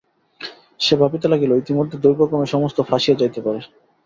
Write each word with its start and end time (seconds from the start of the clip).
সে 0.79 0.93
ভাবিতে 1.01 1.27
লাগিল, 1.27 1.51
ইতিমধ্যে 1.55 1.95
দৈবক্রমে 2.03 2.47
সমস্ত 2.53 2.77
ফাঁসিয়া 2.89 3.19
যাইতে 3.21 3.39
পারে। 3.41 3.59